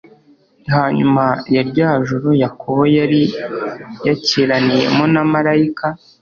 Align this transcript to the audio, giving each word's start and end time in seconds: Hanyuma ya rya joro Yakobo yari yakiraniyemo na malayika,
Hanyuma 0.73 1.25
ya 1.53 1.61
rya 1.69 1.89
joro 2.07 2.29
Yakobo 2.43 2.83
yari 2.97 3.21
yakiraniyemo 4.05 5.03
na 5.13 5.23
malayika, 5.33 5.87